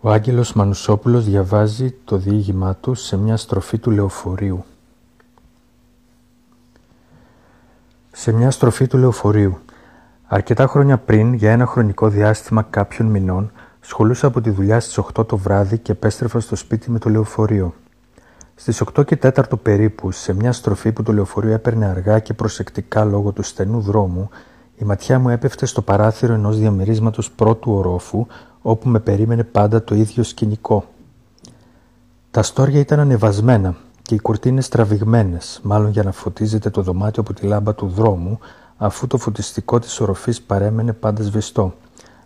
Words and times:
Ο 0.00 0.10
Άγγελος 0.10 0.52
Μανουσόπουλος 0.52 1.24
διαβάζει 1.24 1.94
το 2.04 2.16
διήγημά 2.16 2.74
του 2.74 2.94
σε 2.94 3.16
μια 3.16 3.36
στροφή 3.36 3.78
του 3.78 3.90
λεωφορείου. 3.90 4.64
Σε 8.12 8.32
μια 8.32 8.50
στροφή 8.50 8.86
του 8.86 8.98
λεωφορείου. 8.98 9.58
Αρκετά 10.26 10.66
χρόνια 10.66 10.98
πριν, 10.98 11.32
για 11.32 11.52
ένα 11.52 11.66
χρονικό 11.66 12.08
διάστημα 12.08 12.62
κάποιων 12.62 13.08
μηνών, 13.08 13.52
σχολούσα 13.80 14.26
από 14.26 14.40
τη 14.40 14.50
δουλειά 14.50 14.80
στις 14.80 14.98
8 15.18 15.26
το 15.26 15.36
βράδυ 15.36 15.78
και 15.78 15.92
επέστρεφα 15.92 16.40
στο 16.40 16.56
σπίτι 16.56 16.90
με 16.90 16.98
το 16.98 17.08
λεωφορείο. 17.10 17.74
Στις 18.54 18.82
8 18.94 19.04
και 19.06 19.18
4 19.22 19.42
περίπου, 19.62 20.10
σε 20.10 20.32
μια 20.32 20.52
στροφή 20.52 20.92
που 20.92 21.02
το 21.02 21.12
λεωφορείο 21.12 21.52
έπαιρνε 21.52 21.86
αργά 21.86 22.18
και 22.18 22.34
προσεκτικά 22.34 23.04
λόγω 23.04 23.32
του 23.32 23.42
στενού 23.42 23.80
δρόμου, 23.80 24.30
η 24.78 24.84
ματιά 24.84 25.18
μου 25.18 25.28
έπεφτε 25.28 25.66
στο 25.66 25.82
παράθυρο 25.82 26.34
ενός 26.34 26.58
διαμερίσματος 26.58 27.30
πρώτου 27.30 27.72
ορόφου, 27.72 28.26
όπου 28.62 28.88
με 28.88 28.98
περίμενε 29.00 29.44
πάντα 29.44 29.84
το 29.84 29.94
ίδιο 29.94 30.22
σκηνικό. 30.22 30.84
Τα 32.30 32.42
στόρια 32.42 32.80
ήταν 32.80 33.00
ανεβασμένα 33.00 33.76
και 34.02 34.14
οι 34.14 34.18
κουρτίνες 34.18 34.68
τραβηγμένες, 34.68 35.60
μάλλον 35.62 35.90
για 35.90 36.02
να 36.02 36.12
φωτίζεται 36.12 36.70
το 36.70 36.82
δωμάτιο 36.82 37.22
από 37.22 37.32
τη 37.32 37.46
λάμπα 37.46 37.74
του 37.74 37.86
δρόμου, 37.86 38.38
αφού 38.76 39.06
το 39.06 39.18
φωτιστικό 39.18 39.78
της 39.78 40.00
οροφής 40.00 40.42
παρέμενε 40.42 40.92
πάντα 40.92 41.22
σβηστό. 41.22 41.74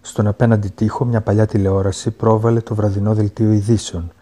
Στον 0.01 0.27
απέναντι 0.27 0.69
τοίχο 0.69 1.05
μια 1.05 1.21
παλιά 1.21 1.47
τηλεόραση 1.47 2.11
πρόβαλε 2.11 2.61
το 2.61 2.75
βραδινό 2.75 3.15
δελτίο 3.15 3.53
ειδήσεων. 3.53 4.13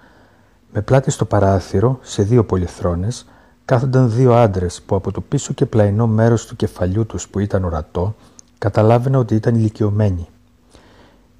Με 0.72 0.80
πλάτη 0.80 1.10
στο 1.10 1.24
παράθυρο, 1.24 1.98
σε 2.02 2.22
δύο 2.22 2.44
πολυθρόνες, 2.44 3.26
κάθονταν 3.70 4.10
δύο 4.10 4.34
άντρες 4.34 4.82
που 4.86 4.94
από 4.94 5.12
το 5.12 5.20
πίσω 5.20 5.52
και 5.52 5.66
πλαϊνό 5.66 6.06
μέρος 6.06 6.46
του 6.46 6.56
κεφαλιού 6.56 7.06
τους 7.06 7.28
που 7.28 7.38
ήταν 7.38 7.64
ορατό, 7.64 8.14
καταλάβαινα 8.58 9.18
ότι 9.18 9.34
ήταν 9.34 9.54
ηλικιωμένοι. 9.54 10.28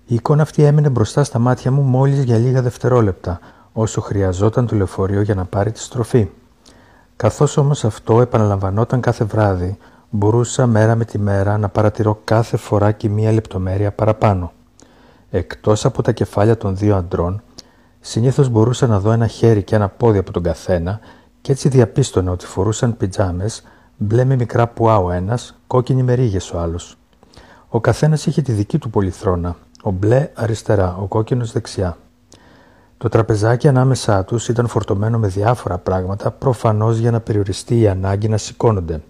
Η 0.07 0.15
εικόνα 0.15 0.43
αυτή 0.43 0.63
έμενε 0.63 0.89
μπροστά 0.89 1.25
στα 1.25 1.39
μάτια 1.39 1.71
μου 1.71 1.83
μόλις 1.83 2.23
για 2.23 2.39
λίγα 2.39 2.63
δευτερόλεπτα, 2.63 3.41
όσο 3.73 4.01
χρειαζόταν 4.01 4.67
το 4.67 4.77
λεωφορείο 4.77 5.21
για 5.21 5.35
να 5.35 5.45
πάρει 5.45 5.73
τη 5.73 5.79
στροφή. 5.79 6.29
Καθώς 7.17 7.57
όμως 7.57 7.85
αυτό 7.85 8.21
επαναλαμβανόταν 8.21 9.01
κάθε 9.01 9.25
βράδυ, 9.25 9.79
μπορούσα 10.11 10.67
μέρα 10.67 10.95
με 10.95 11.05
τη 11.05 11.19
μέρα 11.19 11.59
να 11.59 11.69
παρατηρώ 11.69 12.21
κάθε 12.25 12.57
φορά 12.57 12.93
και 12.93 13.09
μία 13.09 13.33
λεπτομέρεια 13.33 13.93
παραπάνω. 13.93 14.53
Εκτός 15.31 15.85
από 15.85 16.03
τα 16.03 16.13
κεφάλια 16.13 16.57
των 16.57 16.77
δύο 16.77 16.97
αντρών, 16.97 17.43
συνήθως 18.01 18.49
μπορούσα 18.49 18.87
να 18.87 19.01
δω 19.01 19.13
ένα 19.13 19.27
χέρι 19.27 19.63
και 19.63 19.75
ένα 19.75 19.89
πόδι 19.89 20.19
από 20.19 20.33
τον 20.33 20.43
καθένα 20.43 21.01
και 21.41 21.53
έτσι 21.53 21.69
διαπίστωνα 21.69 22.31
ότι 22.31 22.47
φορούσαν 22.47 22.97
πιτζάμες, 22.97 23.63
μπλε 23.97 24.25
με 24.25 24.37
μικρά 24.37 24.67
πουά 24.69 24.99
ο 24.99 25.11
ένας, 25.11 25.61
κόκκινη 25.67 26.03
με 26.03 26.15
ρίγες 26.15 26.51
ο 26.53 26.59
άλλος. 26.59 26.97
Ο 27.69 27.81
καθένας 27.81 28.27
είχε 28.27 28.43
τη 28.43 28.53
δική 28.53 28.79
του 28.79 28.91
πολυθρόνα, 28.91 29.57
ο 29.83 29.91
μπλε 29.91 30.31
αριστερά, 30.35 30.97
ο 30.97 31.07
κόκκινος 31.07 31.53
δεξιά. 31.53 31.97
Το 32.99 33.09
τραπεζάκι 33.09 33.69
ανάμεσά 33.69 34.25
τους 34.25 34.49
ήταν 34.49 34.67
φορτωμένο 34.67 35.19
με 35.19 35.29
διάφορα 35.29 35.79
πράγματα, 35.79 36.31
προφανώς 36.31 36.99
για 36.99 37.11
να 37.11 37.21
περιοριστεί 37.21 37.81
η 37.81 37.89
ανάγκη 37.89 38.29
να 38.29 38.37
σηκώνονται. 38.37 39.03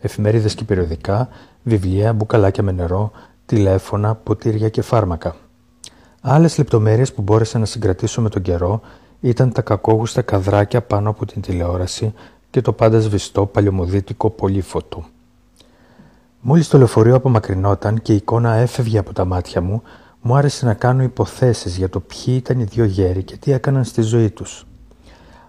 Εφημερίδες 0.00 0.54
και 0.54 0.64
περιοδικά, 0.64 1.28
βιβλία, 1.62 2.12
μπουκαλάκια 2.12 2.62
με 2.62 2.72
νερό, 2.72 3.10
τηλέφωνα, 3.46 4.14
ποτήρια 4.14 4.68
και 4.68 4.82
φάρμακα. 4.82 5.34
Άλλες 6.20 6.58
λεπτομέρειες 6.58 7.12
που 7.12 7.22
μπόρεσα 7.22 7.58
να 7.58 7.64
συγκρατήσω 7.64 8.20
με 8.20 8.28
τον 8.28 8.42
καιρό 8.42 8.80
ήταν 9.20 9.52
τα 9.52 9.62
κακόγουστα 9.62 10.22
καδράκια 10.22 10.82
πάνω 10.82 11.10
από 11.10 11.26
την 11.26 11.42
τηλεόραση 11.42 12.14
και 12.50 12.60
το 12.60 12.72
πάντα 12.72 13.00
σβηστό 13.00 13.46
παλιωμοδίτικο 13.46 14.30
πολύφωτο. 14.30 15.04
Μόλις 16.40 16.68
το 16.68 16.78
λεωφορείο 16.78 17.14
απομακρυνόταν 17.14 18.02
και 18.02 18.12
η 18.12 18.16
εικόνα 18.16 18.54
έφευγε 18.54 18.98
από 18.98 19.12
τα 19.12 19.24
μάτια 19.24 19.60
μου, 19.60 19.82
μου 20.20 20.36
άρεσε 20.36 20.66
να 20.66 20.74
κάνω 20.74 21.02
υποθέσεις 21.02 21.76
για 21.76 21.88
το 21.88 22.00
ποιοι 22.00 22.34
ήταν 22.36 22.60
οι 22.60 22.64
δύο 22.64 22.84
γέροι 22.84 23.22
και 23.22 23.36
τι 23.36 23.52
έκαναν 23.52 23.84
στη 23.84 24.02
ζωή 24.02 24.30
τους. 24.30 24.66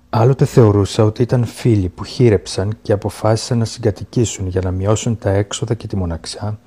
Άλλοτε 0.09 0.45
θεωρούσα 0.45 1.03
ότι 1.03 1.21
ήταν 1.21 1.45
φίλοι 1.45 1.89
που 1.89 2.03
χείρεψαν 2.03 2.77
και 2.81 2.93
αποφάσισαν 2.93 3.57
να 3.57 3.65
συγκατοικήσουν 3.65 4.47
για 4.47 4.61
να 4.61 4.71
μειώσουν 4.71 5.17
τα 5.17 5.29
έξοδα 5.29 5.73
και 5.73 5.87
τη 5.87 5.95
μοναξιά, 5.95 6.59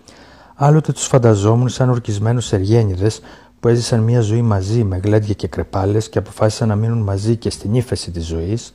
άλλοτε 0.55 0.93
τους 0.93 1.07
φανταζόμουν 1.07 1.69
σαν 1.69 1.91
ορκισμένους 1.91 2.53
εργένιδες 2.53 3.21
που 3.63 3.69
έζησαν 3.69 4.01
μια 4.01 4.21
ζωή 4.21 4.43
μαζί 4.43 4.85
με 4.85 4.97
γλέντια 4.97 5.35
και 5.35 5.49
κρεπάλες 5.49 6.09
και 6.09 6.19
αποφάσισαν 6.19 6.69
να 6.69 6.77
μείνουν 6.77 6.99
μαζί 6.99 7.37
και 7.37 7.51
στην 7.51 7.75
ύφεση 7.75 8.11
της 8.11 8.27
ζωής 8.27 8.75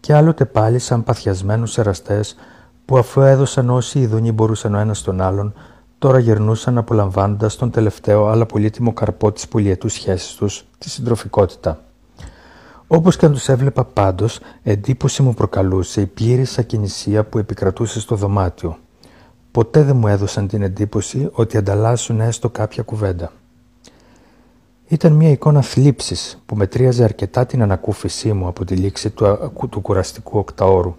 και 0.00 0.14
άλλοτε 0.14 0.44
πάλι 0.44 0.78
σαν 0.78 1.04
παθιασμένους 1.04 1.78
εραστές 1.78 2.36
που 2.84 2.98
αφού 2.98 3.20
έδωσαν 3.20 3.70
όσοι 3.70 3.98
ειδονοί 3.98 4.32
μπορούσαν 4.32 4.74
ο 4.74 4.78
ένας 4.78 5.02
τον 5.02 5.20
άλλον 5.20 5.54
τώρα 5.98 6.18
γερνούσαν 6.18 6.78
απολαμβάνοντας 6.78 7.56
τον 7.56 7.70
τελευταίο 7.70 8.26
αλλά 8.26 8.46
πολύτιμο 8.46 8.92
καρπό 8.92 9.32
της 9.32 9.48
πολυετούς 9.48 9.92
σχέσης 9.92 10.34
τους, 10.34 10.64
τη 10.78 10.90
συντροφικότητα. 10.90 11.80
Όπως 12.86 13.16
και 13.16 13.26
αν 13.26 13.32
τους 13.32 13.48
έβλεπα 13.48 13.84
πάντως, 13.84 14.40
εντύπωση 14.62 15.22
μου 15.22 15.34
προκαλούσε 15.34 16.00
η 16.00 16.06
πλήρης 16.06 16.58
ακινησία 16.58 17.24
που 17.24 17.38
επικρατούσε 17.38 18.00
στο 18.00 18.16
δωμάτιο. 18.16 18.78
Ποτέ 19.50 19.82
δεν 19.82 19.96
μου 19.96 20.06
έδωσαν 20.06 20.48
την 20.48 20.62
εντύπωση 20.62 21.28
ότι 21.32 21.56
ανταλλάσσουν 21.56 22.20
έστω 22.20 22.50
κάποια 22.50 22.82
κουβέντα. 22.82 23.32
Ήταν 24.88 25.12
μια 25.12 25.30
εικόνα 25.30 25.62
θλίψης 25.62 26.42
που 26.46 26.56
μετρίαζε 26.56 27.04
αρκετά 27.04 27.46
την 27.46 27.62
ανακούφισή 27.62 28.32
μου 28.32 28.46
από 28.46 28.64
τη 28.64 28.74
λήξη 28.76 29.10
του, 29.10 29.52
του 29.70 29.80
κουραστικού 29.80 30.38
οκταώρου. 30.38 30.96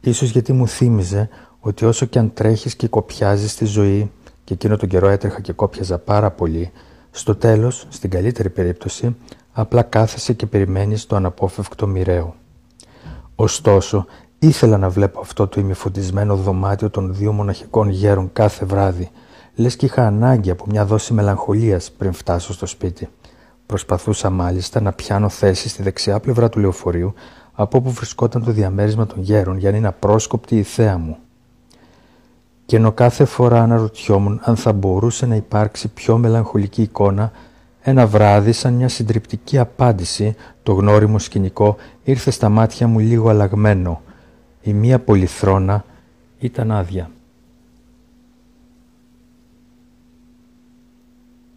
Ίσως 0.00 0.30
γιατί 0.30 0.52
μου 0.52 0.68
θύμιζε 0.68 1.28
ότι 1.60 1.84
όσο 1.84 2.06
και 2.06 2.18
αν 2.18 2.32
τρέχεις 2.34 2.76
και 2.76 2.88
κοπιάζεις 2.88 3.52
στη 3.52 3.64
ζωή 3.64 4.10
και 4.44 4.54
εκείνο 4.54 4.76
τον 4.76 4.88
καιρό 4.88 5.08
έτρεχα 5.08 5.40
και 5.40 5.52
κόπιαζα 5.52 5.98
πάρα 5.98 6.30
πολύ, 6.30 6.70
στο 7.10 7.34
τέλος, 7.34 7.86
στην 7.88 8.10
καλύτερη 8.10 8.50
περίπτωση, 8.50 9.16
απλά 9.52 9.82
κάθεσαι 9.82 10.32
και 10.32 10.46
περιμένεις 10.46 11.06
το 11.06 11.16
αναπόφευκτο 11.16 11.86
μοιραίο. 11.86 12.34
Ωστόσο, 13.34 14.06
ήθελα 14.38 14.78
να 14.78 14.88
βλέπω 14.88 15.20
αυτό 15.20 15.46
το 15.46 15.60
ημιφωτισμένο 15.60 16.36
δωμάτιο 16.36 16.90
των 16.90 17.14
δύο 17.14 17.32
μοναχικών 17.32 17.88
γέρων 17.88 18.30
κάθε 18.32 18.64
βράδυ, 18.64 19.10
λες 19.56 19.76
και 19.76 19.86
είχα 19.86 20.06
ανάγκη 20.06 20.50
από 20.50 20.64
μια 20.68 20.84
δόση 20.84 21.12
μελαγχολίας 21.12 21.90
πριν 21.90 22.12
φτάσω 22.12 22.52
στο 22.52 22.66
σπίτι. 22.66 23.08
Προσπαθούσα 23.66 24.30
μάλιστα 24.30 24.80
να 24.80 24.92
πιάνω 24.92 25.28
θέση 25.28 25.68
στη 25.68 25.82
δεξιά 25.82 26.20
πλευρά 26.20 26.48
του 26.48 26.58
λεωφορείου 26.58 27.14
από 27.52 27.78
όπου 27.78 27.90
βρισκόταν 27.90 28.44
το 28.44 28.50
διαμέρισμα 28.50 29.06
των 29.06 29.20
γέρων 29.20 29.58
για 29.58 29.70
να 29.70 29.76
είναι 29.76 29.86
απρόσκοπτη 29.86 30.56
η 30.56 30.62
θέα 30.62 30.98
μου. 30.98 31.16
Και 32.66 32.76
ενώ 32.76 32.92
κάθε 32.92 33.24
φορά 33.24 33.62
αναρωτιόμουν 33.62 34.40
αν 34.44 34.56
θα 34.56 34.72
μπορούσε 34.72 35.26
να 35.26 35.34
υπάρξει 35.34 35.88
πιο 35.88 36.18
μελαγχολική 36.18 36.82
εικόνα, 36.82 37.32
ένα 37.80 38.06
βράδυ 38.06 38.52
σαν 38.52 38.74
μια 38.74 38.88
συντριπτική 38.88 39.58
απάντηση 39.58 40.34
το 40.62 40.72
γνώριμο 40.72 41.18
σκηνικό 41.18 41.76
ήρθε 42.04 42.30
στα 42.30 42.48
μάτια 42.48 42.86
μου 42.86 42.98
λίγο 42.98 43.28
αλλαγμένο. 43.28 44.02
Η 44.62 44.72
μία 44.72 44.98
πολυθρόνα 44.98 45.84
ήταν 46.38 46.70
άδεια. 46.70 47.10